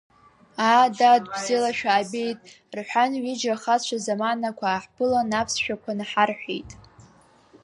Аа, 0.67 0.85
дад 0.97 1.23
бзиала 1.33 1.71
шәаабеит,— 1.77 2.39
рҳәан 2.77 3.11
ҩыџьа 3.23 3.53
ахацәа 3.55 3.97
заманақәа 4.05 4.65
ааҳԥылан 4.69 5.29
аԥсшәақәа 5.39 5.91
наҳарҳәеит. 5.99 6.69